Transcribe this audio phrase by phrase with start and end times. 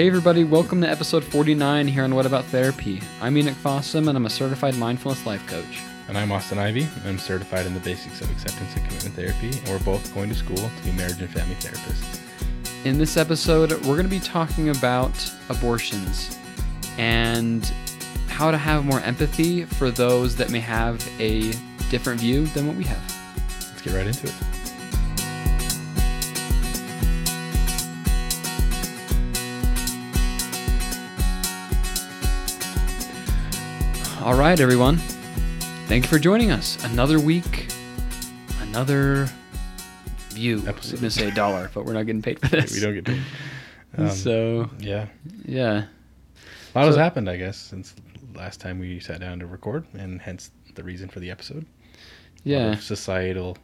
[0.00, 3.02] Hey, everybody, welcome to episode 49 here on What About Therapy.
[3.20, 5.82] I'm Enoch Fossum, and I'm a certified mindfulness life coach.
[6.08, 6.88] And I'm Austin Ivy.
[7.04, 10.34] I'm certified in the basics of acceptance and commitment therapy, and we're both going to
[10.34, 12.18] school to be marriage and family therapists.
[12.86, 15.12] In this episode, we're going to be talking about
[15.50, 16.38] abortions
[16.96, 17.70] and
[18.26, 21.52] how to have more empathy for those that may have a
[21.90, 23.16] different view than what we have.
[23.68, 24.59] Let's get right into it.
[34.22, 34.98] All right, everyone.
[35.86, 36.76] Thank you for joining us.
[36.84, 37.68] Another week,
[38.60, 39.26] another
[40.28, 40.62] view.
[40.66, 42.74] I was going to say dollar, but we're not getting paid for this.
[42.74, 43.22] We don't get paid.
[43.98, 45.06] Um, so, yeah,
[45.44, 45.86] yeah.
[46.74, 47.92] a lot has happened, I guess, since
[48.36, 51.66] last time we sat down to record, and hence the reason for the episode.
[52.44, 52.76] Yeah.
[52.76, 53.58] societal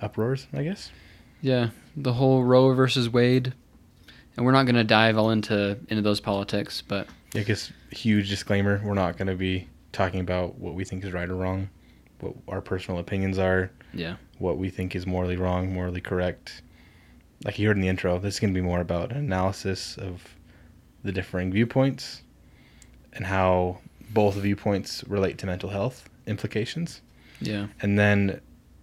[0.00, 0.90] uproars, I guess.
[1.42, 1.68] Yeah.
[1.96, 3.54] The whole Roe versus Wade.
[4.36, 7.06] And we're not going to dive all into into those politics, but
[7.36, 11.12] I guess huge disclaimer: we're not going to be talking about what we think is
[11.12, 11.68] right or wrong,
[12.20, 14.16] what our personal opinions are, yeah.
[14.38, 16.62] what we think is morally wrong, morally correct.
[17.44, 19.96] Like you heard in the intro, this is going to be more about an analysis
[19.98, 20.36] of
[21.02, 22.22] the differing viewpoints
[23.12, 23.78] and how
[24.10, 27.02] both viewpoints relate to mental health implications.
[27.40, 27.66] Yeah.
[27.80, 28.40] And then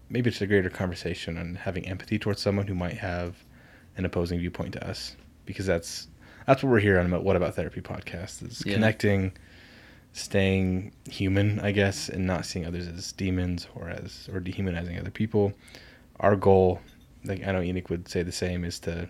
[0.10, 3.44] maybe it's a greater conversation on having empathy towards someone who might have
[3.98, 6.08] an opposing viewpoint to us because that's
[6.48, 8.74] that's what we're here on what about therapy podcast is Yeah.
[8.76, 9.32] connecting
[10.14, 15.10] staying human i guess and not seeing others as demons or as or dehumanizing other
[15.12, 15.54] people
[16.20, 16.82] our goal
[17.26, 19.10] like i know enoch would say the same is to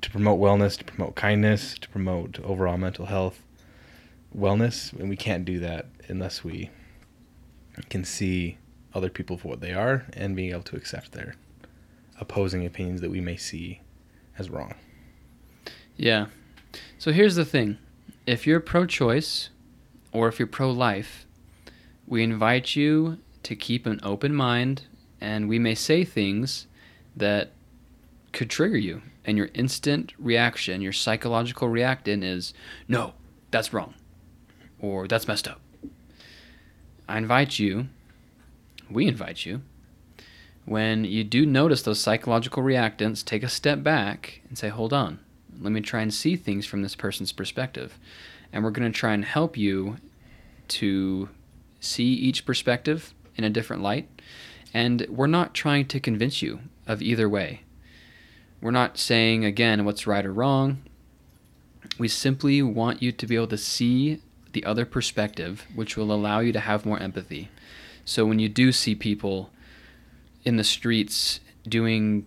[0.00, 3.42] to promote wellness to promote kindness to promote overall mental health
[4.36, 6.70] wellness and we can't do that unless we
[7.90, 8.58] can see
[8.94, 11.34] other people for what they are and being able to accept their
[12.20, 13.80] opposing opinions that we may see
[14.38, 14.74] as wrong.
[15.96, 16.26] Yeah.
[16.98, 17.78] So here's the thing
[18.26, 19.50] if you're pro choice
[20.12, 21.26] or if you're pro life,
[22.06, 24.82] we invite you to keep an open mind
[25.20, 26.66] and we may say things
[27.16, 27.52] that
[28.32, 29.02] could trigger you.
[29.24, 32.52] And your instant reaction, your psychological reaction is,
[32.88, 33.14] no,
[33.50, 33.94] that's wrong.
[34.80, 35.60] Or that's messed up.
[37.08, 37.88] I invite you,
[38.90, 39.62] we invite you,
[40.64, 45.20] when you do notice those psychological reactants, take a step back and say, hold on,
[45.60, 47.98] let me try and see things from this person's perspective.
[48.52, 49.96] And we're going to try and help you
[50.68, 51.28] to
[51.80, 54.08] see each perspective in a different light.
[54.74, 57.62] And we're not trying to convince you of either way.
[58.60, 60.82] We're not saying, again, what's right or wrong.
[61.98, 64.20] We simply want you to be able to see
[64.52, 67.48] the other perspective, which will allow you to have more empathy.
[68.04, 69.50] So when you do see people
[70.44, 72.26] in the streets doing,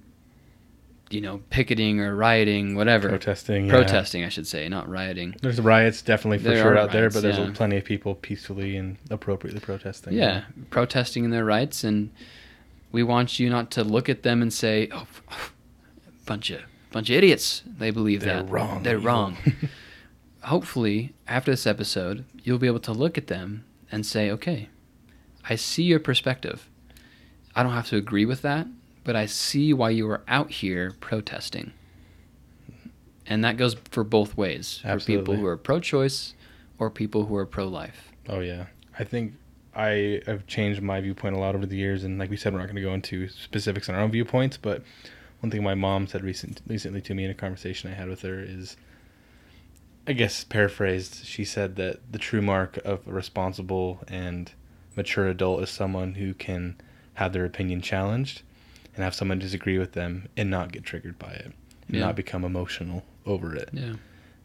[1.09, 3.65] you know, picketing or rioting, whatever, Protesting.
[3.67, 3.71] yeah.
[3.71, 5.35] protesting, I should say, not rioting.
[5.41, 7.51] There's riots definitely for There sure out there, but there's yeah.
[7.53, 10.13] plenty of people peacefully and appropriately protesting.
[10.13, 12.09] Yeah, protesting in their rights, and
[12.91, 15.05] we want you not to look at them and say, "Oh,
[16.25, 16.61] bunch of
[16.91, 18.83] bunch of idiots." They believe They're that wrong.
[18.83, 19.07] They're evil.
[19.11, 19.37] wrong.
[20.43, 24.69] Hopefully, after this episode, you'll be able to look at them and say, "Okay,
[25.47, 26.69] I see your perspective.
[27.55, 28.67] I don't have to agree with that,
[29.05, 31.71] but I see why you are out here protesting."
[33.25, 36.33] And that goes for both ways for people who are pro-choice
[36.77, 38.11] or people who are pro-life.
[38.27, 38.65] Oh yeah,
[38.99, 39.33] I think
[39.73, 42.59] I have changed my viewpoint a lot over the years, and like we said, we're
[42.59, 44.57] not going to go into specifics on our own viewpoints.
[44.57, 44.83] But
[45.39, 48.21] one thing my mom said recent, recently to me in a conversation I had with
[48.21, 48.77] her is,
[50.07, 54.51] I guess paraphrased, she said that the true mark of a responsible and
[54.95, 56.77] mature adult is someone who can
[57.15, 58.43] have their opinion challenged
[58.95, 61.45] and have someone disagree with them and not get triggered by it,
[61.87, 61.99] and Yeah.
[62.01, 63.93] not become emotional over it Yeah.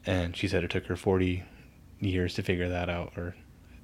[0.06, 1.42] and she said it took her 40
[2.00, 3.34] years to figure that out or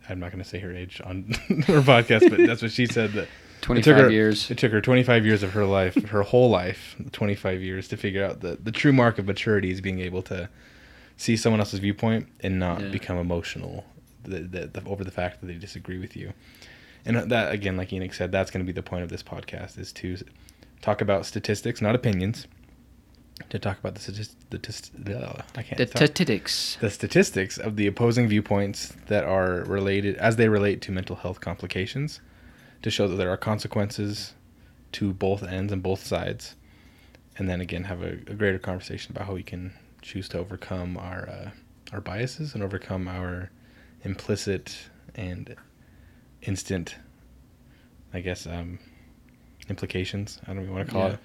[0.09, 1.25] i'm not going to say her age on
[1.67, 3.29] her podcast but that's what she said that
[3.61, 4.51] 25 her- years.
[4.51, 8.25] it took her 25 years of her life her whole life 25 years to figure
[8.25, 10.49] out that the true mark of maturity is being able to
[11.19, 12.89] see someone else's viewpoint and not Yeah.
[12.89, 13.85] become emotional
[14.25, 16.33] the, the, the, over the fact that they disagree with you
[17.05, 19.79] and that again like enoch said that's going to be the point of this podcast
[19.79, 20.17] is to
[20.83, 22.47] talk about statistics not opinions
[23.51, 26.77] to talk about the statistics the, tis- ugh, I can't The talk statistics.
[26.81, 31.41] the statistics of the opposing viewpoints that are related as they relate to mental health
[31.41, 32.21] complications
[32.83, 34.35] to show that there are consequences
[34.93, 36.55] to both ends and both sides
[37.37, 40.97] and then again have a, a greater conversation about how we can choose to overcome
[40.97, 41.51] our uh,
[41.93, 43.51] our biases and overcome our
[44.03, 45.57] implicit and
[46.43, 46.97] instant
[48.15, 48.79] i guess um
[49.69, 51.15] implications i don't even want to call Yeah.
[51.15, 51.19] it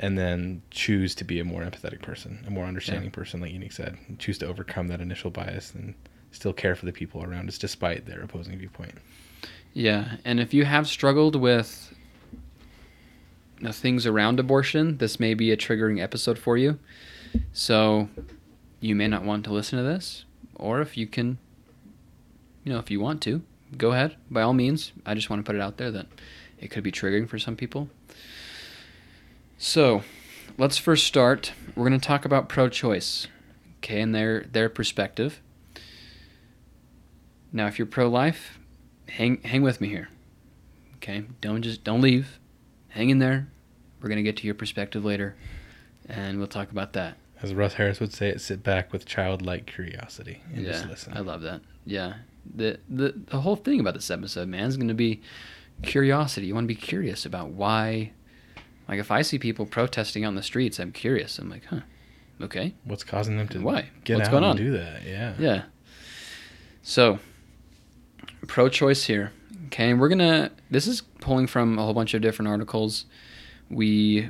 [0.00, 3.70] and then choose to be a more empathetic person, a more understanding person, like Enoch
[3.70, 5.94] said, and choose to overcome that initial bias and
[6.32, 8.94] still care for the people around us despite their opposing viewpoint.
[9.72, 11.94] Yeah, and if you have struggled with
[13.60, 16.80] the things around abortion, this may be a triggering episode for you.
[17.52, 18.08] So
[18.80, 20.24] you may not want to listen to this,
[20.56, 21.38] or if you can,
[22.64, 23.42] you know, if you want to,
[23.78, 24.90] go ahead by all means.
[25.06, 26.06] I just want to put it out there that
[26.64, 27.90] it could be triggering for some people.
[29.58, 30.02] So
[30.58, 31.52] let's first start.
[31.76, 33.28] We're going to talk about pro-choice,
[33.78, 35.40] okay, and their their perspective.
[37.52, 38.58] Now, if you're pro-life,
[39.08, 40.08] hang hang with me here.
[40.96, 42.40] Okay, don't just don't leave.
[42.88, 43.48] Hang in there.
[44.00, 45.36] We're gonna get to your perspective later,
[46.08, 47.16] and we'll talk about that.
[47.42, 51.12] As Russ Harris would say, it sit back with childlike curiosity and yeah, just listen.
[51.16, 51.60] I love that.
[51.84, 52.14] Yeah,
[52.54, 55.20] the the the whole thing about this episode, man, is gonna be
[55.82, 56.46] curiosity.
[56.46, 58.12] You want to be curious about why.
[58.88, 61.38] Like if I see people protesting on the streets, I'm curious.
[61.38, 61.80] I'm like, huh,
[62.42, 63.88] okay, What's causing them to why?
[64.04, 64.56] get What's out going and on?
[64.56, 65.02] do that?
[65.06, 65.34] Yeah.
[65.38, 65.62] Yeah.
[66.82, 67.18] So,
[68.46, 69.32] pro choice here.
[69.66, 70.50] Okay, and we're gonna.
[70.70, 73.06] This is pulling from a whole bunch of different articles.
[73.70, 74.28] We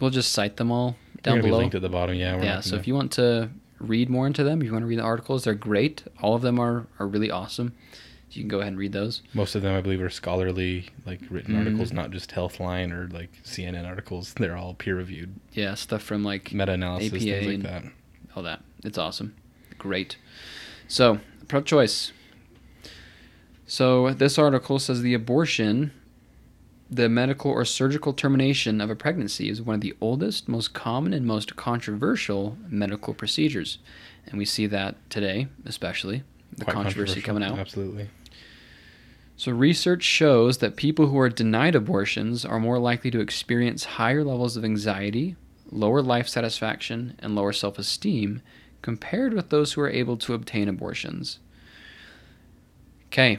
[0.00, 1.58] we'll just cite them all down gonna be below.
[1.60, 2.16] linked at the bottom.
[2.16, 2.42] Yeah.
[2.42, 2.60] Yeah.
[2.60, 3.48] So if you want to
[3.80, 6.04] read more into them, if you want to read the articles, they're great.
[6.20, 7.72] All of them are are really awesome.
[8.34, 9.22] You can go ahead and read those.
[9.32, 11.58] most of them, I believe, are scholarly, like written Mhm.
[11.58, 14.34] articles, not just Healthline or like CNN articles.
[14.34, 17.92] They're all peer reviewed, Yeah, stuff from like meta-analysis, APA things like that.
[18.36, 18.62] all that.
[18.84, 19.34] It's awesome.
[19.78, 20.16] Great.
[20.88, 22.12] So, pro choice.
[23.66, 25.92] So, this article says the abortion,
[26.90, 31.14] the medical or surgical termination of a pregnancy, is one of the oldest, most common,
[31.14, 33.78] and most controversial medical procedures.
[34.26, 36.22] And we see that today, especially
[36.56, 37.58] the Quite controversy coming out.
[37.58, 38.08] Absolutely.
[39.36, 44.22] So, research shows that people who are denied abortions are more likely to experience higher
[44.22, 45.34] levels of anxiety,
[45.70, 48.42] lower life satisfaction, and lower self esteem
[48.80, 51.40] compared with those who are able to obtain abortions.
[53.06, 53.38] Okay,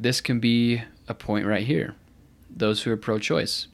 [0.00, 1.94] this can be a point right here.
[2.48, 3.68] Those who are pro choice.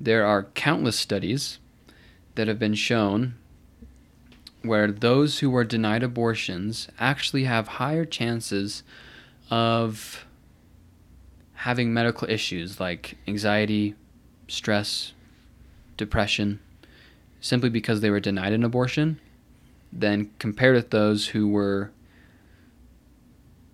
[0.00, 1.58] There are countless studies
[2.34, 3.34] that have been shown
[4.62, 8.82] where those who are denied abortions actually have higher chances
[9.50, 10.24] of
[11.62, 13.94] having medical issues like anxiety,
[14.48, 15.12] stress,
[15.96, 16.58] depression,
[17.40, 19.20] simply because they were denied an abortion,
[19.92, 21.92] then compared with those who were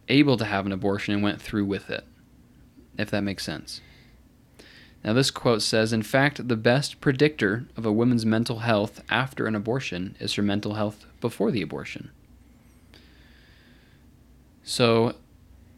[0.07, 2.05] able to have an abortion and went through with it,
[2.99, 3.81] if that makes sense.
[5.03, 9.47] Now, this quote says In fact, the best predictor of a woman's mental health after
[9.47, 12.11] an abortion is her mental health before the abortion.
[14.63, 15.15] So,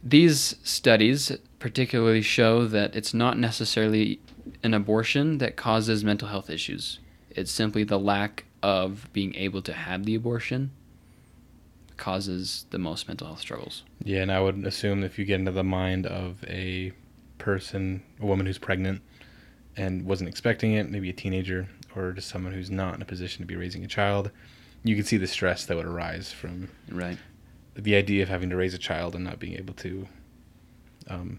[0.03, 4.19] these studies particularly show that it's not necessarily
[4.65, 6.99] an abortion that causes mental health issues.
[7.31, 10.73] It's simply the lack of being able to have the abortion
[11.97, 13.83] causes the most mental health struggles.
[14.03, 16.93] Yeah, and I would assume if you get into the mind of a
[17.39, 19.03] person, a woman who's pregnant
[19.77, 23.43] and wasn't expecting it, maybe a teenager or just someone who's not in a position
[23.43, 24.31] to be raising a child,
[24.83, 27.19] you can see the stress that would arise from Right.
[27.75, 30.09] the idea of having to raise a child and not being able to
[31.09, 31.39] um,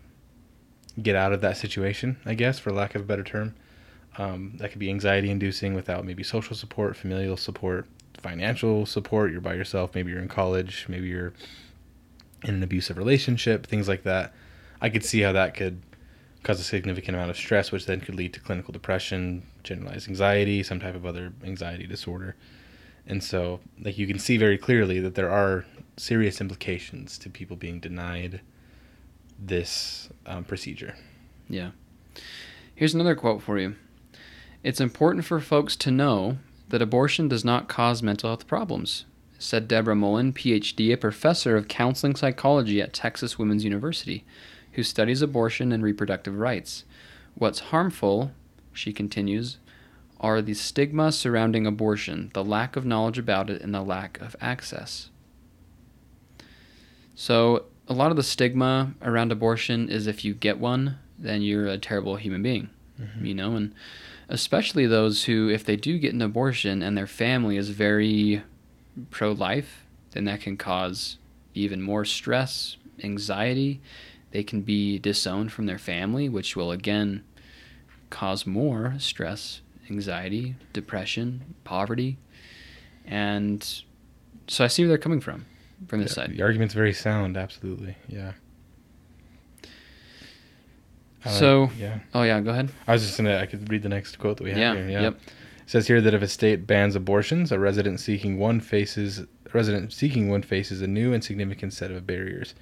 [1.02, 3.56] get out of that situation, I guess, for lack of a better term.
[4.18, 9.32] Um, that could be anxiety inducing without maybe social support, familial support, financial support.
[9.32, 9.96] You're by yourself.
[9.96, 10.86] Maybe you're in college.
[10.90, 11.34] Maybe you're
[12.44, 14.34] in an abusive relationship, things like that.
[14.82, 15.82] I could see how that could
[16.44, 20.64] cause a significant amount of stress, which then could lead to clinical depression, generalized anxiety,
[20.64, 22.36] some type of other anxiety disorder.
[23.06, 25.66] And so, like, you can see very clearly that there are
[25.98, 28.42] serious implications to people being denied
[29.42, 30.96] this um, procedure.
[31.50, 31.72] Yeah.
[32.76, 33.76] Here's another quote for you.
[34.64, 36.38] It's important for folks to know
[36.70, 39.06] that abortion does not cause mental health problems,
[39.40, 44.24] said Deborah Mollen, PhD, a professor of counseling psychology at Texas Women's University,
[44.74, 46.86] who studies abortion and reproductive rights.
[47.34, 48.32] What's harmful,
[48.72, 49.58] she continues,
[50.20, 54.36] are the stigma surrounding abortion, the lack of knowledge about it, and the lack of
[54.40, 55.10] access.
[57.16, 61.68] So, a lot of the stigma around abortion is if you get one, then you're
[61.68, 62.70] a terrible human being,
[63.00, 63.26] mm-hmm.
[63.26, 63.74] you know, and
[64.30, 68.44] especially those who, if they do get an abortion and their family is very
[69.10, 71.18] pro life, then that can cause
[71.54, 73.82] even more stress, anxiety.
[74.32, 77.24] They can be disowned from their family, which will again
[78.10, 82.18] cause more stress, anxiety, depression, poverty.
[83.06, 83.84] And
[84.48, 85.46] so I see where they're coming from,
[85.88, 86.32] from this Yeah, side.
[86.38, 87.96] The argument's very sound, absolutely.
[88.08, 88.34] Yeah.
[91.24, 92.70] Uh, So- yeah, Oh yeah, go ahead.
[92.88, 93.38] I was just gonna.
[93.38, 94.74] I could read the next quote that we have Yeah.
[94.76, 94.90] here.
[94.90, 95.02] Yeah.
[95.02, 95.14] Yep.
[95.64, 99.28] It says here that if a state bans abortions, a resident seeking one faces a
[99.54, 102.56] resident seeking one faces a new and significant set of barriers.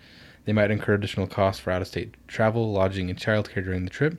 [0.46, 4.18] They might incur additional costs for out-of-state travel, lodging, and childcare during the trip,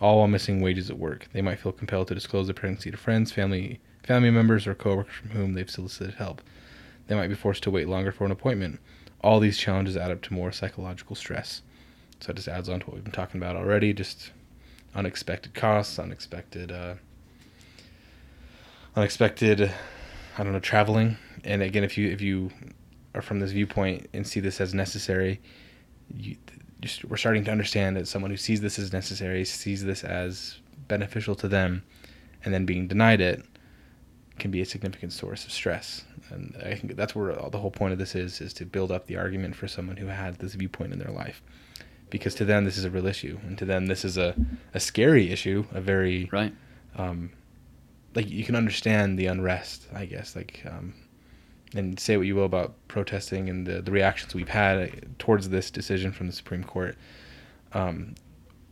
[0.00, 1.26] all while missing wages at work.
[1.32, 5.14] They might feel compelled to disclose their pregnancy to friends, family, family members, or coworkers
[5.14, 6.40] from whom they've solicited help.
[7.06, 8.80] They might be forced to wait longer for an appointment.
[9.20, 11.62] All these challenges add up to more psychological stress.
[12.20, 13.92] So it just adds on to what we've been talking about already.
[13.92, 14.30] Just
[14.94, 16.94] unexpected costs, unexpected, uh,
[18.96, 19.72] unexpected,
[20.38, 21.16] I don't know, traveling.
[21.42, 22.50] And again, if you if you
[23.14, 25.40] are from this viewpoint and see this as necessary,
[26.14, 26.36] you
[26.80, 30.58] just we're starting to understand that someone who sees this as necessary, sees this as
[30.88, 31.82] beneficial to them,
[32.44, 33.44] and then being denied it
[34.38, 36.04] can be a significant source of stress.
[36.30, 39.06] And I think that's where the whole point of this is is to build up
[39.06, 41.42] the argument for someone who had this viewpoint in their life.
[42.10, 44.34] Because to them this is a real issue, and to them this is a,
[44.72, 46.52] a scary issue, a very Right.
[46.96, 47.30] um,
[48.14, 50.36] like you can understand the unrest, I guess.
[50.36, 50.94] Like, um,
[51.74, 55.70] and say what you will about protesting and the, the reactions we've had towards this
[55.70, 56.96] decision from the Supreme Court.
[57.72, 58.14] Um,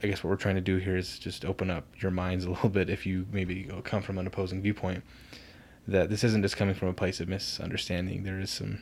[0.02, 2.50] I guess what we're trying to do here is just open up your minds a
[2.50, 5.02] little bit if you maybe come from an opposing viewpoint.
[5.88, 8.22] That this isn't just coming from a place of misunderstanding.
[8.22, 8.80] There is some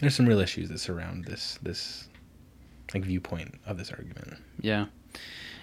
[0.00, 2.08] there's some real issues that surround this this
[2.92, 4.36] like viewpoint of this argument.
[4.60, 4.86] Yeah.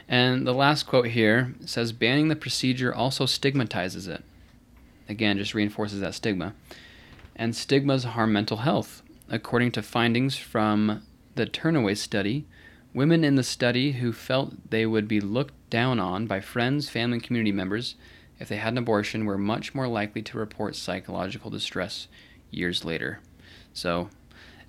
[0.07, 4.24] And the last quote here says banning the procedure also stigmatizes it.
[5.07, 6.53] Again, just reinforces that stigma.
[7.36, 9.03] And stigmas harm mental health.
[9.29, 11.03] According to findings from
[11.36, 12.45] the Turnaway study,
[12.93, 17.15] women in the study who felt they would be looked down on by friends, family,
[17.15, 17.95] and community members
[18.41, 22.07] if they had an abortion were much more likely to report psychological distress
[22.50, 23.19] years later.
[23.71, 24.10] So,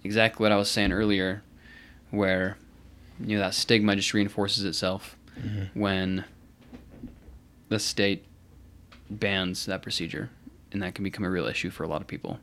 [0.04, 1.42] exactly what I was saying earlier,
[2.10, 2.58] where
[3.18, 5.78] you know that stigma just reinforces itself mm-hmm.
[5.78, 6.24] when
[7.70, 8.26] the state
[9.08, 10.28] bans that procedure
[10.70, 12.40] and that can become a real issue for a lot of people.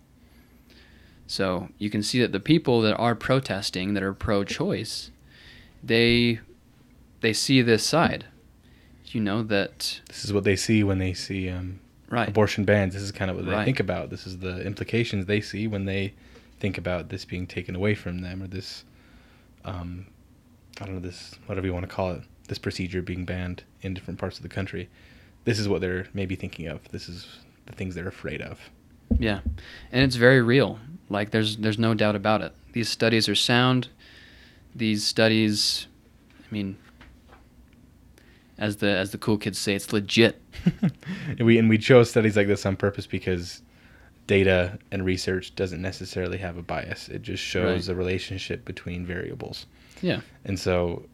[1.27, 5.11] So you can see that the people that are protesting that are pro-choice
[5.83, 6.39] they
[7.21, 8.25] they see this side
[9.09, 12.93] you know that This is what they see when they see um, right abortion bans.
[12.93, 13.65] This is kind of what they Right.
[13.65, 14.09] think about.
[14.09, 16.13] This is the implications they see when they
[16.59, 18.83] think about this being taken away from them or this,
[19.65, 20.07] um,
[20.81, 23.93] I don't know, this, whatever you want to call it, this procedure being banned in
[23.93, 24.89] different parts of the country.
[25.45, 26.87] This is what they're maybe thinking of.
[26.89, 27.27] This is
[27.65, 28.59] the things they're afraid of.
[29.17, 29.39] Yeah,
[29.91, 30.79] and it's very real.
[31.09, 32.53] Like there's there's no doubt about it.
[32.73, 33.87] These studies are sound.
[34.75, 35.87] These studies,
[36.39, 36.77] I mean,
[38.59, 40.41] as the as the cool kids say, it's legit.
[41.27, 43.61] and we and we chose studies like this on purpose because
[44.27, 47.09] data and research doesn't necessarily have a bias.
[47.09, 47.95] It just shows Right.
[47.95, 49.65] a relationship between variables.
[50.03, 50.21] Yeah.
[50.45, 51.07] And so,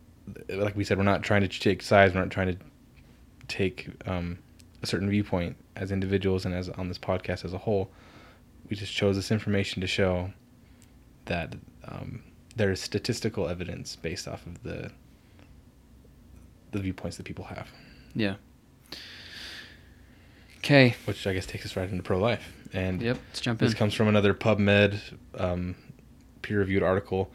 [0.49, 2.13] like we said, we're not trying to take sides.
[2.13, 2.57] We're not trying to
[3.47, 4.37] take um,
[4.83, 7.89] a certain viewpoint as individuals and as on this podcast as a whole.
[8.69, 10.31] We just chose this information to show
[11.25, 11.55] that
[11.87, 12.21] um,
[12.55, 14.91] there is statistical evidence based off of the
[16.77, 17.69] the viewpoints that people have,
[18.15, 18.35] Yeah.
[20.59, 20.95] Okay.
[21.05, 22.53] which I guess takes us right into pro life.
[22.73, 23.17] And Yep.
[23.27, 23.67] Let's jump in.
[23.67, 24.99] This comes from another PubMed
[25.37, 25.75] um,
[26.41, 27.31] peer-reviewed article.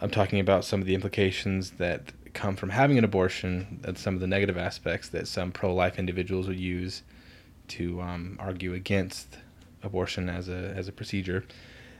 [0.00, 4.14] I'm talking about some of the implications that come from having an abortion, and some
[4.14, 7.02] of the negative aspects that some pro-life individuals would use
[7.68, 9.38] to um, argue against
[9.82, 11.44] abortion as a as a procedure.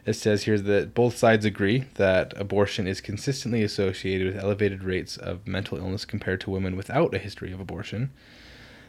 [0.06, 5.16] It says here that both sides agree that abortion is consistently associated with elevated rates
[5.16, 8.10] of mental illness compared to women without a history of abortion.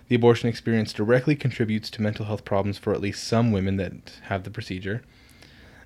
[0.09, 4.19] The abortion experience directly contributes to mental health problems for at least some women that
[4.23, 5.03] have the procedure.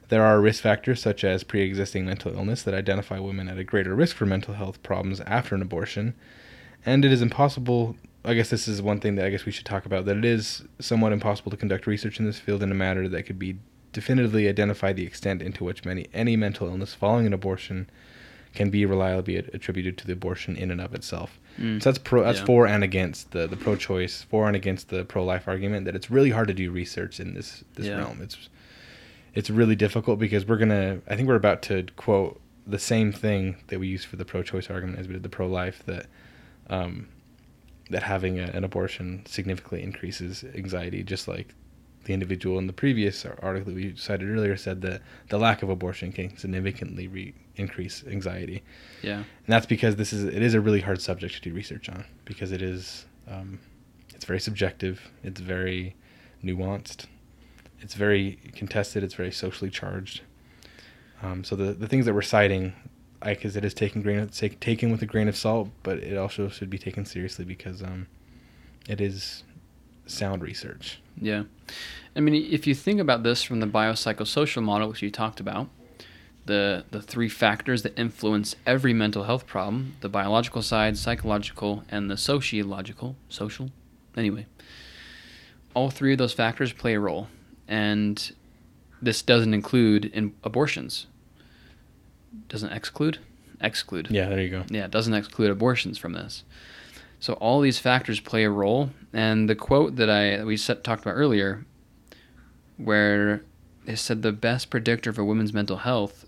[0.10, 3.64] There are risk factors such as pre existing mental illness that identify women at a
[3.64, 6.16] greater risk for mental health problems after an abortion.
[6.84, 7.96] And it is impossible,
[8.26, 10.26] I guess this is one thing that I guess we should talk about, that it
[10.26, 13.58] is somewhat impossible to conduct research in this field in a manner that could be
[13.94, 17.90] definitively identify the extent into which many any mental illness following an abortion
[18.54, 21.40] can be reliably attributed to the abortion in and of itself.
[21.60, 21.82] Mm.
[21.82, 22.24] So that's pro.
[22.24, 22.46] That's Yeah.
[22.46, 25.86] for and against the the pro-choice, for and against the pro-life argument.
[25.86, 27.98] That it's really hard to do research in this this Yeah.
[27.98, 28.20] realm.
[28.22, 28.50] It's
[29.36, 31.00] it's really difficult because we're gonna.
[31.08, 34.70] I think we're about to quote the same thing that we used for the pro-choice
[34.70, 35.84] argument as we did the pro-life.
[35.86, 36.08] That
[36.70, 37.08] um,
[37.90, 41.54] that having a, an abortion significantly increases anxiety, just like
[42.10, 45.00] the individual in the previous article that we cited earlier said that
[45.30, 48.64] the lack of abortion can significantly re- increase anxiety
[49.04, 49.18] Yeah.
[49.18, 52.06] and that's because this is it is a really hard subject to do research on
[52.26, 53.60] because it is um,
[54.16, 55.96] it's very subjective it's very
[56.44, 57.06] nuanced
[57.80, 60.22] it's very contested it's very socially charged
[61.22, 62.74] um, so the, the things that we're citing
[63.22, 66.18] I because it is taken grain of, taken with a grain of salt, but it
[66.18, 68.08] also should be taken seriously because um,
[68.88, 69.44] it is
[70.10, 71.00] sound research.
[71.20, 71.44] Yeah.
[72.16, 75.70] I mean, if you think about this from the biopsychosocial model, which you talked about,
[76.46, 82.10] the, the three factors that influence every mental health problem the biological side, psychological, and
[82.10, 83.70] the sociological, social.
[84.18, 84.48] Anyway,
[85.74, 87.28] all three of those factors play a role.
[87.68, 88.32] And
[89.02, 91.06] this doesn't include in abortions.
[92.48, 93.20] Doesn't exclude?
[93.62, 94.08] Exclude.
[94.10, 94.64] Yeah, there you go.
[94.70, 96.44] Yeah, it doesn't exclude abortions from this.
[97.20, 101.02] So all these factors play a role, and the quote that I we set, talked
[101.02, 101.66] about earlier,
[102.78, 103.44] where
[103.86, 106.26] they said the best predictor of a woman's mental health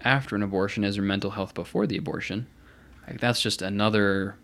[0.00, 2.46] after an abortion is her mental health before the abortion.
[3.06, 4.36] Like that's just another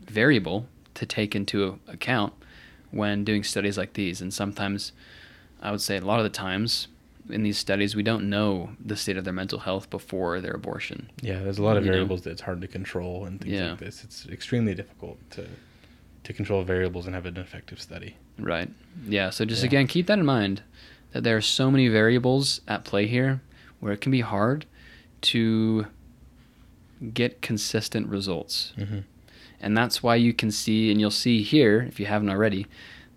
[0.00, 2.32] variable to take into account
[2.90, 4.20] when doing studies like these.
[4.20, 4.92] And sometimes,
[5.60, 6.86] I would say a lot of the times,
[7.30, 11.10] in these studies, we don't know the state of their mental health before their abortion.
[11.22, 11.94] Yeah, there's a lot of You know?
[11.96, 13.70] variables that it's hard to control and things Yeah.
[13.70, 14.04] like this.
[14.04, 15.46] It's extremely difficult to
[16.24, 18.16] to control variables and have an effective study.
[18.38, 18.70] Right.
[19.06, 19.28] Yeah.
[19.28, 19.66] So just Yeah.
[19.66, 20.62] again, keep that in mind
[21.12, 23.42] that there are so many variables at play here
[23.78, 24.64] where it can be hard
[25.20, 25.84] to
[27.12, 28.72] get consistent results.
[28.78, 29.00] Mm-hmm.
[29.60, 32.66] And that's why you can see, and you'll see here, if you haven't already,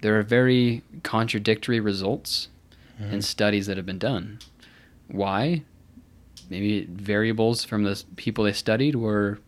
[0.02, 2.50] there are very contradictory results
[3.00, 3.14] Mm-hmm.
[3.14, 4.40] in studies that have been done.
[5.08, 5.64] Why?
[6.50, 9.40] Maybe variables from the people they studied were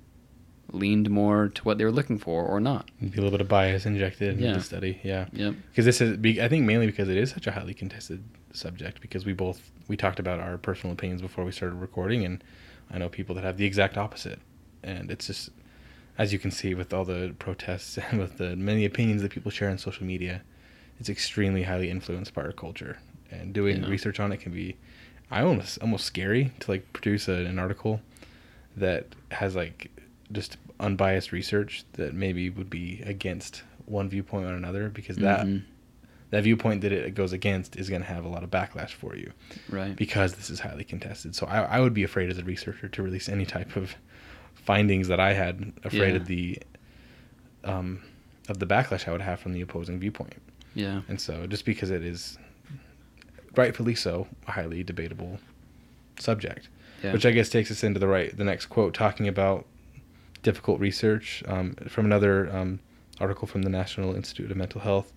[0.71, 2.91] leaned more to what they were looking for or not.
[3.01, 4.53] Maybe a little bit of bias injected into Yeah.
[4.53, 4.99] the study.
[5.03, 5.25] Yeah.
[5.33, 5.55] Yep.
[5.71, 9.25] because this is i think mainly because it is such a highly contested subject because
[9.25, 12.43] we both we talked about our personal opinions before we started recording and
[12.91, 14.39] i know people that have the exact opposite
[14.83, 15.49] and it's just
[16.19, 19.49] as you can see with all the protests and with the many opinions that people
[19.51, 20.41] share on social media
[20.99, 22.99] it's extremely highly influenced by our culture
[23.31, 23.89] and doing Yeah.
[23.89, 24.75] research on it can be
[25.31, 28.01] i almost almost scary to like produce a, an article
[28.77, 29.91] that has like
[30.31, 35.63] just unbiased research that maybe would be against one viewpoint or another because that Mhm.
[36.29, 39.15] that viewpoint that it goes against is going to have a lot of backlash for
[39.15, 39.31] you
[39.69, 39.95] Right.
[39.95, 41.35] because this is highly contested.
[41.35, 43.95] So I, I would be afraid as a researcher to release any type of
[44.53, 46.15] findings that I had, afraid Yeah.
[46.17, 46.59] of the
[47.63, 48.01] um,
[48.47, 50.41] of the backlash I would have from the opposing viewpoint.
[50.75, 51.01] Yeah.
[51.07, 52.37] And so just because it is
[53.59, 55.39] rightfully so a highly debatable
[56.17, 56.69] subject,
[57.03, 57.13] Yeah.
[57.13, 59.65] which I guess takes us into the right the next quote talking about
[60.43, 62.79] difficult research um, from another um,
[63.19, 65.11] article from the National Institute of Mental Health.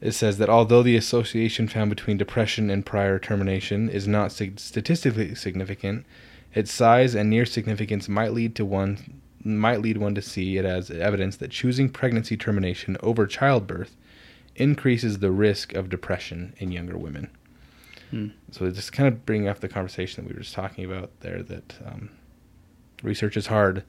[0.00, 4.60] It says that although the association found between depression and prior termination is not sig-
[4.60, 6.04] statistically significant,
[6.54, 10.64] its size and near significance might lead to one might lead one to see it
[10.64, 13.96] as evidence that choosing pregnancy termination over childbirth
[14.56, 17.28] increases the risk of depression in younger women.
[18.10, 18.28] Hmm.
[18.52, 21.42] So just kind of bringing up the conversation that we were just talking about there,
[21.42, 22.10] that um,
[23.02, 23.84] research is hard,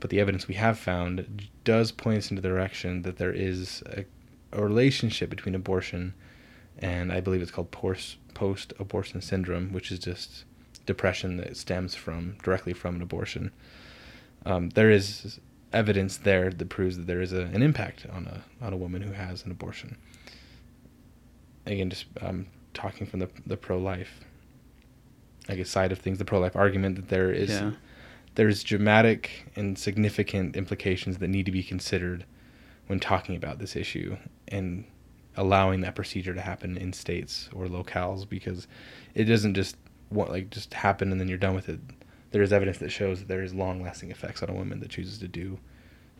[0.00, 3.82] but the evidence we have found does point us into the direction that there is
[3.86, 4.04] a,
[4.52, 6.14] a relationship between abortion
[6.78, 10.44] and I believe it's called post abortion syndrome, which is just
[10.86, 13.52] depression that stems from directly from an abortion.
[14.44, 15.40] Um, there is
[15.72, 19.02] evidence there that proves that there is a, an impact on a on a woman
[19.02, 19.96] who has an abortion.
[21.66, 24.20] Again, just um, talking from the the pro life,
[25.48, 27.72] I guess side of things, the pro life argument that there is Yeah.
[28.34, 32.24] there's dramatic and significant implications that need to be considered
[32.86, 34.16] when talking about this issue
[34.48, 34.84] and
[35.36, 38.66] allowing that procedure to happen in states or locales because
[39.14, 39.76] it doesn't just
[40.10, 41.80] want like just happen and then you're done with it.
[42.30, 44.90] There is evidence that shows that there is long lasting effects on a woman that
[44.90, 45.58] chooses to do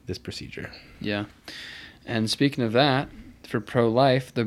[0.07, 0.71] this procedure.
[1.01, 1.25] Yeah.
[2.07, 3.09] And speaking of that,
[3.47, 4.45] for pro life, the,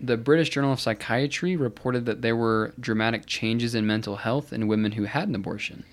[0.00, 4.68] the British Journal of Psychiatry reported that there were dramatic changes in mental health in
[4.68, 5.84] women who had an abortion.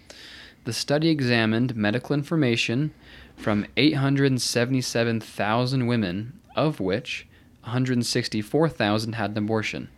[0.65, 2.93] The study examined medical information
[3.38, 7.28] from 877,000 women, of which
[7.63, 9.89] 164,000 had an abortion.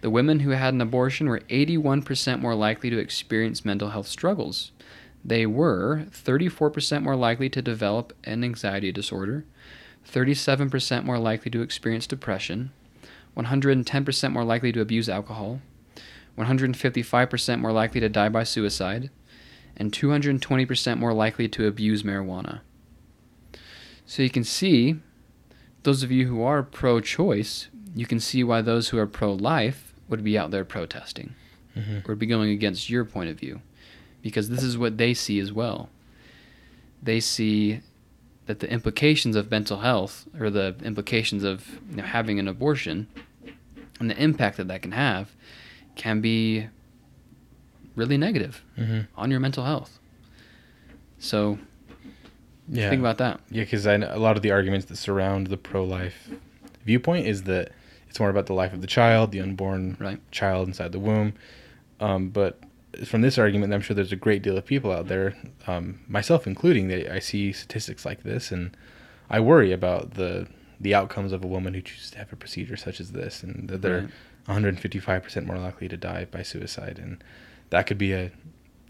[0.00, 4.70] The women who had an abortion were 81% more likely to experience mental health struggles.
[5.24, 9.44] They were 34% more likely to develop an anxiety disorder,
[10.10, 12.72] 37% more likely to experience depression,
[13.36, 15.60] 110% more likely to abuse alcohol,
[16.38, 19.10] 155% more likely to die by suicide,
[19.76, 22.60] and 220% more likely to abuse marijuana.
[24.06, 24.96] So you can see,
[25.82, 29.32] those of you who are pro choice, you can see why those who are pro
[29.32, 31.34] life would be out there protesting
[31.76, 32.08] Mm-hmm.
[32.08, 33.60] or be going against your point of view
[34.22, 35.88] because this is what they see as well.
[37.02, 37.80] They see
[38.46, 43.08] that the implications of mental health or the implications of you know, having an abortion
[44.00, 45.32] and the impact that that can have
[45.96, 46.68] can be
[47.96, 49.98] really negative hmm on your mental health.
[51.18, 51.58] So
[52.68, 52.88] Yeah.
[52.88, 53.40] think about that.
[53.50, 56.30] Yeah, because a lot of the arguments that surround the pro-life
[56.84, 57.72] viewpoint is that
[58.08, 60.18] it's more about the life of the child, the unborn Right.
[60.30, 61.34] child inside the womb.
[62.00, 62.58] Um, but
[63.04, 65.34] from this argument, I'm sure there's a great deal of people out there,
[65.66, 68.76] um, myself including, that I see statistics like this, and
[69.30, 70.46] I worry about the
[70.80, 73.68] the outcomes of a woman who chooses to have a procedure such as this, and
[73.68, 74.10] that they're Right.
[74.46, 77.22] 155% more likely to die by suicide, and
[77.70, 78.30] that could be a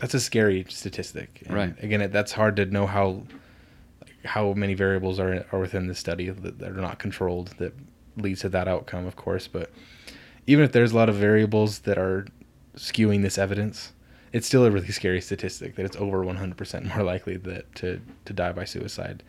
[0.01, 1.43] that's a scary statistic.
[1.47, 1.75] And Right.
[1.83, 3.23] Again, that's hard to know how
[4.25, 7.75] how many variables are are within the study that, that are not controlled that
[8.17, 9.47] leads to that outcome, of course.
[9.47, 9.71] But
[10.47, 12.27] even if there's a lot of variables that are
[12.77, 13.93] skewing this evidence,
[14.33, 18.33] it's still a really scary statistic that it's over 100% more likely that to to
[18.33, 19.23] die by suicide.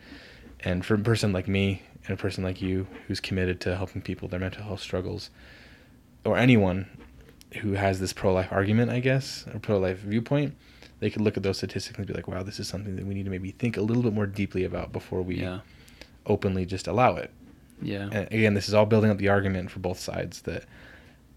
[0.60, 4.02] And for a person like me and a person like you who's committed to helping
[4.02, 5.30] people their mental health struggles,
[6.24, 6.86] or anyone
[7.60, 10.54] who has this pro-life argument, I guess, or pro-life viewpoint,
[10.98, 13.14] they could look at those statistics and be like, "Wow, this is something that we
[13.14, 15.60] need to maybe think a little bit more deeply about before we Yeah.
[16.26, 17.30] openly just allow it."
[17.80, 18.08] Yeah.
[18.10, 20.64] And again, this is all building up the argument for both sides that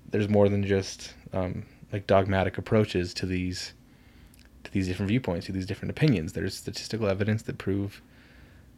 [0.09, 3.73] there's more than just um, like dogmatic approaches to these
[4.65, 6.33] to these different viewpoints, to these different opinions.
[6.33, 8.01] There's statistical evidence that prove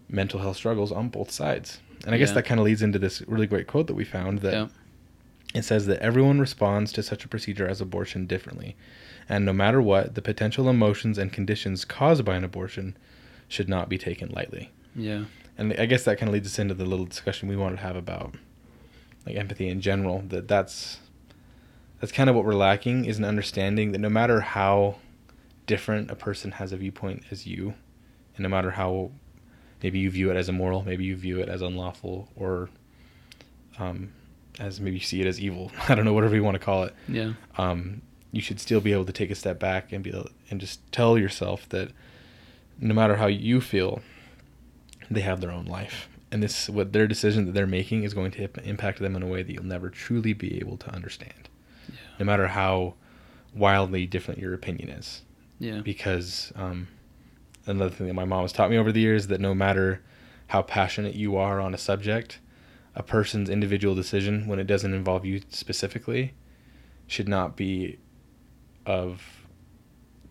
[0.08, 1.80] mental health struggles on both sides.
[2.06, 2.36] And I guess Yeah.
[2.36, 4.68] that kind of leads into this really great quote that we found that Yeah.
[5.56, 8.76] it says that everyone responds to such a procedure as abortion differently.
[9.28, 12.96] And no matter what, the potential emotions and conditions caused by an abortion
[13.48, 14.70] should not be taken lightly.
[14.96, 15.26] Yeah.
[15.58, 17.82] And I guess that kind of leads us into the little discussion we wanted to
[17.84, 18.36] have about
[19.26, 20.24] like empathy in general.
[20.28, 21.00] That that's
[22.02, 24.96] that's kind of what we're lacking is an understanding that no matter how
[25.68, 27.76] different a person has a viewpoint as you,
[28.36, 29.12] and no matter how
[29.84, 32.70] maybe you view it as immoral, maybe you view it as unlawful, or
[33.78, 34.12] um,
[34.60, 35.72] as maybe you see it as evil.
[35.90, 36.96] I don't know, whatever you want to call it.
[37.08, 37.34] Yeah.
[37.60, 40.60] Um, you should still be able to take a step back and be able, and
[40.60, 41.92] just tell yourself that
[42.80, 44.02] no matter how you feel,
[45.12, 48.32] they have their own life, and this what their decision that they're making is going
[48.32, 51.48] to impact them in a way that you'll never truly be able to understand.
[52.20, 52.96] No matter how
[53.54, 55.22] wildly different your opinion is.
[55.60, 55.82] Yeah.
[55.82, 56.88] Because um,
[57.66, 60.02] another thing that my mom has taught me over the years is that no matter
[60.48, 62.40] how passionate you are on a subject,
[62.96, 66.34] a person's individual decision when it doesn't involve you specifically
[67.08, 67.98] should not be
[68.86, 69.46] of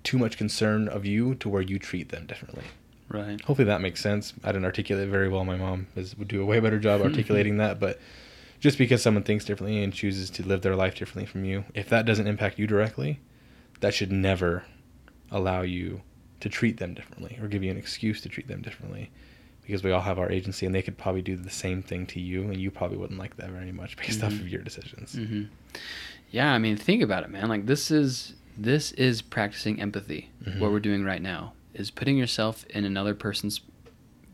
[0.02, 2.64] too much concern of you to where you treat them differently.
[3.08, 3.40] Right.
[3.42, 4.32] Hopefully that makes sense.
[4.44, 5.44] I didn't articulate it very well.
[5.44, 7.98] My mom is, would do a way better job articulating that, but
[8.60, 11.88] just because someone thinks differently and chooses to live their life differently from you, if
[11.88, 13.18] that doesn't impact you directly,
[13.80, 14.64] that should never
[15.30, 16.02] allow you
[16.40, 19.10] to treat them differently or give you an excuse to treat them differently
[19.62, 22.18] because we all have our agency and they could probably do the same thing to
[22.20, 24.40] you and you probably wouldn't like that very much based off Mhm.
[24.40, 25.14] of your decisions.
[25.14, 25.44] hmm
[26.30, 27.48] Yeah, I mean, think about it, man.
[27.48, 30.28] Like this is this is practicing empathy.
[30.44, 30.58] Mhm.
[30.58, 33.60] What we're doing right now is putting yourself in another person's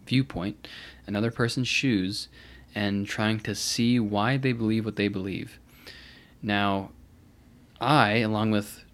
[0.07, 0.67] viewpoint,
[1.07, 2.29] another person's shoes,
[2.77, 5.59] and trying to see why they believe what they believe.
[6.43, 6.91] Now,
[7.81, 8.85] I, along with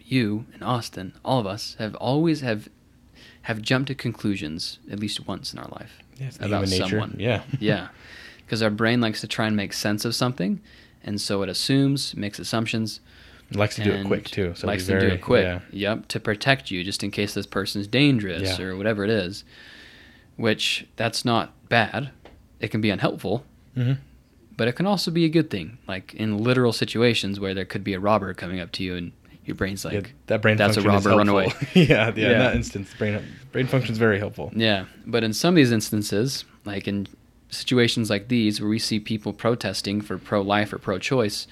[0.00, 2.68] you and Austin, all of us have always have
[3.42, 7.16] have jumped to conclusions at least once in our life Yeah, about someone.
[7.18, 7.42] Yeah.
[7.60, 7.88] yeah,
[8.44, 10.60] because our brain likes to try and make sense of something,
[11.04, 13.00] and so it assumes, makes assumptions.
[13.50, 14.54] It likes to do it quick too.
[14.56, 15.44] So likes be to do it quick.
[15.44, 15.60] Yeah.
[15.72, 18.66] Yep, to protect you, just in case this person's dangerous Yeah.
[18.66, 19.44] or whatever it is.
[20.36, 22.10] Which that's not bad.
[22.60, 23.92] It can be unhelpful, hmm
[24.58, 25.76] but it can also be a good thing.
[25.86, 29.12] Like in literal situations where there could be a robber coming up to you, and
[29.44, 31.52] your brain's like, yeah, that brain that's a robber, run helpful.
[31.74, 32.32] yeah, yeah, Yeah.
[32.32, 34.50] In that instance, brain brain function is very helpful.
[34.56, 37.06] Yeah, but in some of these instances, like in
[37.50, 41.46] situations like these where we see people protesting for pro-life or pro-choice,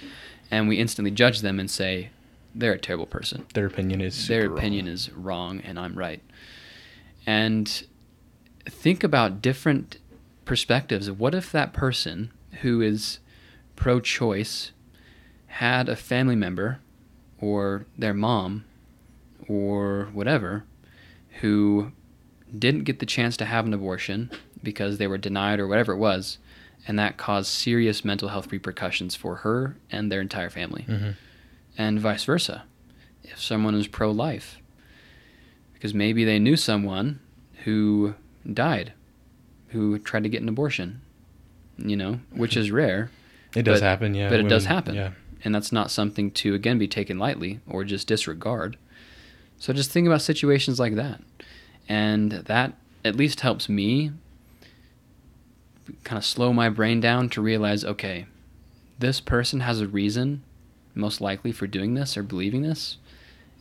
[0.50, 2.08] and we instantly judge them and say
[2.54, 3.44] they're a terrible person.
[3.52, 4.94] Their opinion is Their opinion wrong.
[4.94, 6.22] is wrong and I'm right.
[7.26, 7.84] And
[8.66, 9.98] think about different
[10.44, 11.08] perspectives.
[11.08, 12.30] Of what if that person
[12.62, 13.18] who is
[13.76, 14.72] pro-choice
[15.46, 16.80] had a family member
[17.40, 18.64] or their mom
[19.48, 20.64] or whatever
[21.40, 21.92] who
[22.56, 24.30] didn't get the chance to have an abortion
[24.62, 26.38] because they were denied or whatever it was,
[26.86, 31.14] and that caused serious mental health repercussions for her and their entire family, Mhm.
[31.76, 32.64] and vice versa.
[33.24, 34.58] If someone is pro life,
[35.74, 37.18] because maybe they knew someone
[37.64, 38.14] who
[38.50, 38.92] died,
[39.74, 41.00] who tried to get an abortion,
[41.76, 43.10] you know, which is rare,
[43.54, 44.28] It does but- happen, yeah.
[44.30, 44.94] but it does happen.
[44.94, 45.10] Yeah.
[45.44, 48.76] and that's not something to again be taken lightly or just disregard.
[49.58, 51.20] So just think about situations like that.
[51.88, 52.72] And that
[53.04, 54.10] at least helps me
[56.02, 58.26] kind of slow my brain down to realize okay,
[58.98, 60.42] this person has a reason
[60.94, 62.96] most likely for doing this or believing this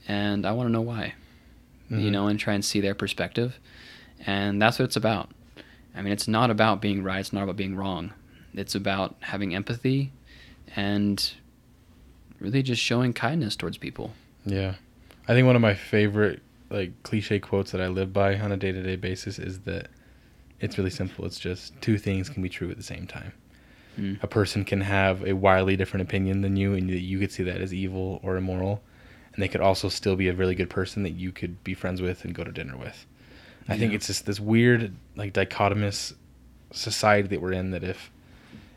[0.08, 1.14] and I want to know why.
[1.90, 2.12] You Mhm.
[2.12, 3.60] know, and try and see their perspective.
[4.26, 5.30] And that's what it's about.
[5.96, 8.14] I mean, it's not about being right, it's not about being wrong.
[8.54, 10.12] It's about having empathy
[10.76, 11.34] and
[12.40, 14.14] really just showing kindness towards people.
[14.46, 14.76] Yeah.
[15.28, 18.58] I think one of my favorite like cliche quotes that I live by on a
[18.58, 19.88] day-to-day basis is that
[20.60, 21.26] it's really simple.
[21.26, 23.34] It's just two things can be true at the same time.
[24.00, 24.24] Mm.
[24.24, 27.62] A person can have a wildly different opinion than you and you could see that
[27.62, 28.82] as evil or immoral,
[29.34, 32.02] and they could also still be a really good person that you could be friends
[32.02, 33.06] with and go to dinner with.
[33.68, 36.14] I think it's just this weird like dichotomous
[36.72, 38.12] society that we're in that if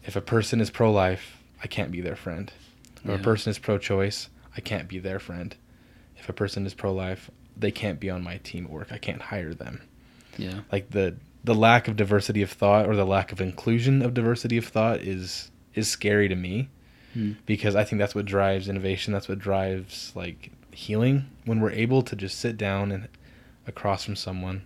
[0.05, 2.53] if a person is pro-life, I can't be their friend.
[3.07, 5.55] Or a person is pro-choice, I can't be their friend.
[6.17, 8.89] If a person is pro-life, they can't be on my team at work.
[8.91, 9.81] I can't hire them.
[10.39, 10.61] Yeah.
[10.73, 14.57] Like the the lack of diversity of thought or the lack of inclusion of diversity
[14.57, 16.69] of thought is is scary to me
[17.17, 17.37] Mm.
[17.47, 19.13] because I think that's what drives innovation.
[19.15, 23.09] That's what drives like healing when we're able to just sit down and
[23.67, 24.63] across from someone,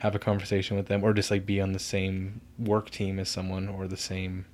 [0.00, 3.28] have a conversation with them, or just like be on the same work team as
[3.28, 4.44] someone or the same,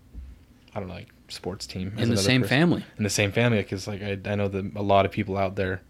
[0.74, 2.56] I don't know, like sports team In the same person.
[2.59, 2.85] family.
[2.98, 5.56] In the same family, because like I, I know that a lot of people out
[5.56, 5.80] there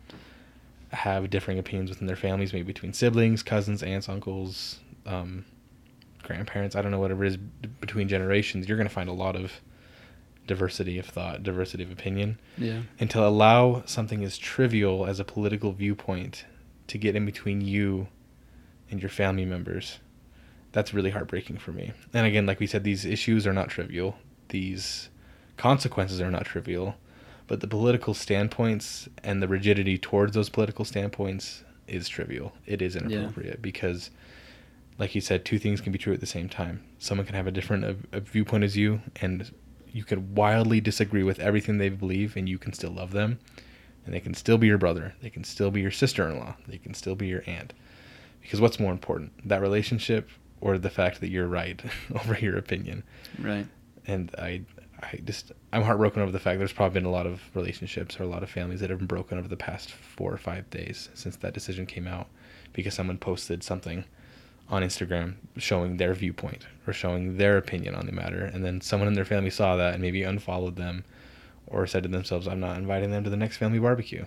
[0.92, 5.44] have differing opinions within their families, maybe between siblings, cousins, aunts, uncles, um,
[6.22, 6.76] grandparents.
[6.76, 7.36] I don't know whatever it is
[7.80, 8.68] between generations.
[8.68, 9.52] You're gonna find a lot of
[10.46, 12.82] diversity of thought, diversity of opinion Yeah.
[13.00, 16.44] and to allow something as trivial as a political viewpoint
[16.86, 18.06] to get in between you
[18.90, 19.98] and your family members
[20.76, 21.92] that's really heartbreaking for me.
[22.12, 24.18] And again like we said these issues are not trivial.
[24.50, 25.08] These
[25.56, 26.96] consequences are not trivial.
[27.46, 32.52] But the political standpoints and the rigidity towards those political standpoints is trivial.
[32.66, 34.10] It is inappropriate because
[34.98, 36.84] like you said two things can be true at the same time.
[36.98, 39.50] Someone can have a different uh, uh, viewpoint as you and
[39.90, 43.38] you could wildly disagree with everything they believe and you can still love them.
[44.04, 45.14] And they can still be your brother.
[45.22, 46.56] They can still be your sister-in-law.
[46.68, 47.72] They can still be your aunt
[48.46, 50.28] because what's more important that relationship
[50.60, 51.82] or the fact that you're right
[52.14, 53.02] over your opinion
[53.38, 53.66] Right.
[54.06, 54.62] and i
[55.02, 58.22] i just i'm heartbroken over the fact there's probably been a lot of relationships or
[58.22, 61.08] a lot of families that have been broken over the past four or five days
[61.14, 62.28] since that decision came out
[62.72, 64.04] because someone posted something
[64.68, 69.06] on Instagram showing their viewpoint or showing their opinion on the matter, and then someone
[69.06, 71.04] in their family saw that and maybe unfollowed them,
[71.68, 74.24] or said to themselves, "I'm not inviting them to the next family barbecue."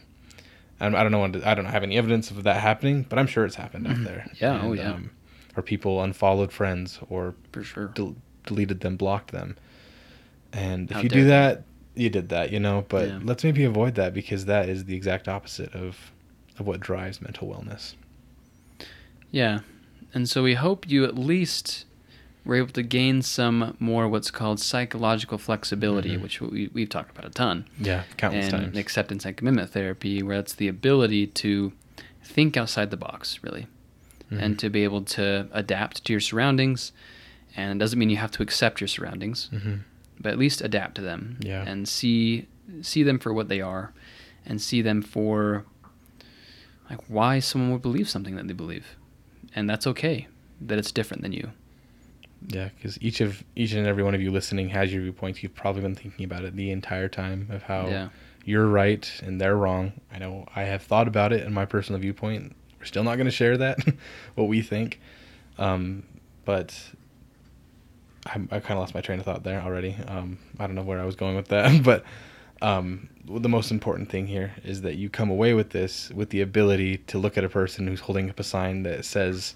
[0.79, 1.23] And I don't know.
[1.45, 4.03] I don't have any evidence of that happening, but I'm sure it's happened out Mhm.
[4.05, 4.31] there.
[4.39, 4.93] Yeah, oh yeah.
[4.93, 5.11] um,
[5.57, 7.87] or people unfollowed friends or For sure.
[7.95, 8.15] del-
[8.45, 9.57] deleted them, blocked them.
[10.53, 11.63] And if How you do that,
[11.95, 12.85] you did that, you know.
[12.87, 13.19] But Yeah.
[13.23, 16.11] let's maybe avoid that because that is the exact opposite of
[16.57, 17.95] of what drives mental wellness.
[19.31, 19.59] Yeah.
[20.13, 21.85] And so we hope you at least
[22.49, 26.21] were able to gain some more what's called psychological flexibility, Mhm.
[26.21, 27.65] which we, we've talked about a ton.
[27.79, 28.77] Yeah, countless and times.
[28.77, 31.71] acceptance and commitment therapy, where it's the ability to
[32.23, 33.67] think outside the box, really,
[34.31, 34.41] Mhm.
[34.41, 36.91] and to be able to adapt to your surroundings.
[37.55, 39.79] And it doesn't mean you have to accept your surroundings, Mhm.
[40.19, 41.63] but at least adapt to them Yeah.
[41.65, 42.47] and see
[42.81, 43.93] see them for what they are,
[44.45, 45.65] and see them for
[46.89, 48.95] like why someone would believe something that they believe,
[49.55, 50.27] and that's okay
[50.62, 51.51] that it's different than you.
[52.47, 55.43] Yeah, because each of each and every one of you listening has your viewpoints.
[55.43, 58.10] You've probably been thinking about it the entire time of how Yeah.
[58.45, 59.93] you're right and they're wrong.
[60.12, 62.56] I know I have thought about it in my personal viewpoint.
[62.80, 63.78] We're still not going to share that,
[64.36, 64.99] what we think.
[65.58, 66.04] Um,
[66.45, 66.73] but
[68.25, 69.95] I, I kind of lost my train of thought there already.
[70.08, 72.06] Um, I don't know where I was going with that, but
[72.62, 76.41] um, the most important thing here is that you come away with this with the
[76.41, 79.56] ability to look at a person who's holding up a sign that says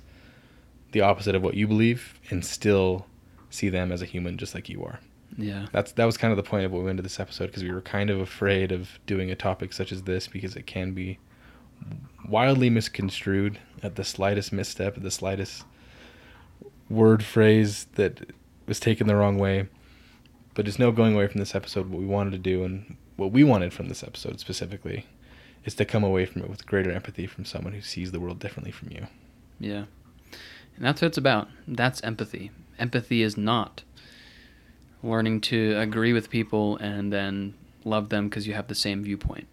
[0.93, 3.05] the opposite of what you believe and still
[3.49, 4.99] see them as a human just like you are.
[5.37, 5.67] Yeah.
[5.71, 7.63] That's that was kind of the point of what we went into this episode because
[7.63, 10.93] we were kind of afraid of doing a topic such as this because it can
[10.93, 11.19] be
[12.27, 15.65] wildly misconstrued at the slightest misstep, at the slightest
[16.89, 18.31] word phrase that
[18.67, 19.67] was taken the wrong way.
[20.53, 21.89] But there's no going away from this episode.
[21.89, 25.05] What we wanted to do and what we wanted from this episode specifically
[25.65, 28.39] is to come away from it with greater empathy from someone who sees the world
[28.39, 29.07] differently from you.
[29.59, 29.85] Yeah.
[30.75, 31.49] And that's what it's about.
[31.67, 32.51] That's empathy.
[32.79, 33.83] Empathy is not
[35.03, 39.47] learning to agree with people and then love them because you have the same viewpoint.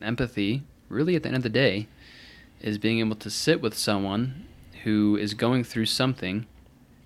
[0.00, 1.86] Empathy, really at the end of the day,
[2.60, 4.46] is being able to sit with someone
[4.84, 6.46] who is going through something,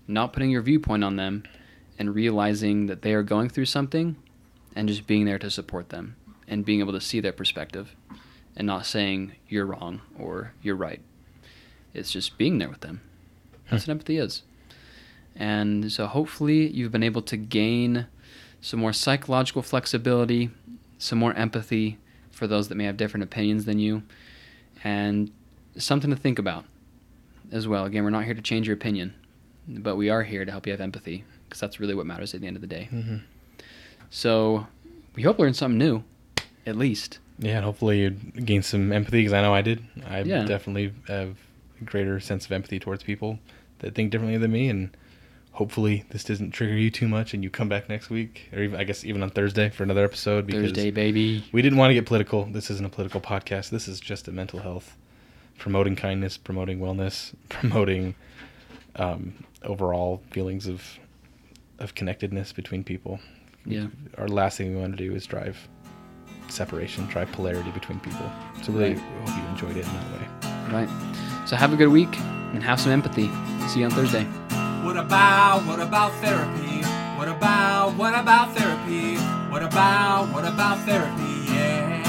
[0.06, 1.42] not putting your viewpoint on them,
[1.98, 4.16] and realizing that they are going through something
[4.74, 7.96] and just being there to support them and being able to see their perspective
[8.56, 11.00] and not saying you're wrong or you're right.
[11.94, 13.00] It's just being there with them.
[13.70, 14.42] That's what empathy is.
[15.34, 18.06] And so hopefully you've been able to gain
[18.60, 20.50] some more psychological flexibility,
[20.98, 21.98] some more empathy
[22.30, 24.02] for those that may have different opinions than you.
[24.84, 25.30] and
[25.78, 26.64] something to think about
[27.52, 27.84] as well.
[27.86, 29.12] Again, we're not here to change your opinion,
[29.68, 32.40] but we are here to help you have empathy because that's really what matters at
[32.40, 32.88] the end of the day.
[32.92, 33.20] Mhm.
[34.10, 34.66] So
[35.14, 36.02] we hope you learned something new,
[36.66, 37.18] at least.
[37.38, 39.82] Yeah, and hopefully you gain some empathy because I know I did.
[40.06, 40.44] I Yeah.
[40.44, 41.36] definitely have
[41.80, 43.38] a greater sense of empathy towards people
[43.80, 44.96] that think differently than me, and
[45.52, 48.78] hopefully this doesn't trigger you too much, and you come back next week, or even
[48.78, 50.46] I guess even on Thursday for another episode.
[50.46, 51.44] Because Thursday, baby.
[51.52, 52.44] we didn't want to get political.
[52.46, 53.70] This isn't a political podcast.
[53.70, 54.96] This is just a mental health,
[55.58, 58.14] promoting kindness, promoting wellness, promoting
[58.96, 60.98] um, overall feelings of
[61.78, 63.20] of connectedness between people.
[63.66, 63.88] Yeah.
[64.16, 65.68] Our last thing we want to do is drive
[66.48, 68.30] separation, drive polarity between people.
[68.62, 69.02] So really Right.
[69.26, 70.84] hope you enjoyed it in that way.
[70.86, 71.46] Right.
[71.46, 72.16] So have a good week
[72.54, 73.28] and have some empathy.
[73.68, 74.24] See you on Thursday.
[74.84, 76.82] What about, what about therapy?
[77.18, 79.16] What about, what about therapy?
[79.50, 81.52] What about, what about therapy?
[81.52, 82.04] Yeah.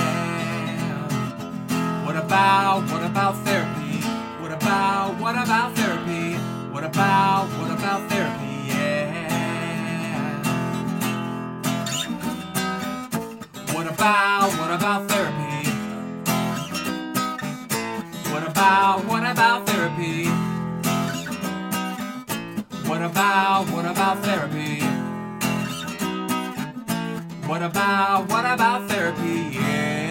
[2.05, 3.97] What about, what about therapy?
[4.39, 6.35] What about, what about therapy?
[6.71, 8.45] What about, what about therapy?
[13.73, 15.69] What about, what about therapy?
[18.31, 20.46] What about, what about therapy?
[22.97, 24.81] What about, what about therapy?
[27.47, 29.55] What about, what about therapy?
[29.55, 30.06] Yeah.